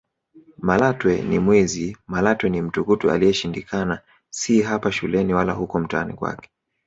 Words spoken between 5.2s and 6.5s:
wala huko mtaani kwake